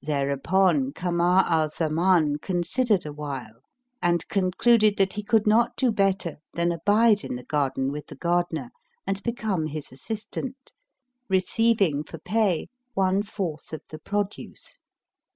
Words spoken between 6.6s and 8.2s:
abide in the garden with the